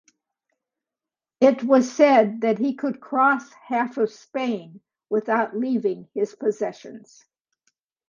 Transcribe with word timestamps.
It 1.41 1.63
was 1.63 1.93
said 1.93 2.41
that 2.41 2.57
he 2.57 2.73
could 2.73 2.99
cross 2.99 3.47
half 3.53 3.99
of 3.99 4.11
Spain 4.11 4.81
without 5.11 5.55
leaving 5.55 6.09
his 6.15 6.33
possessions. 6.33 7.23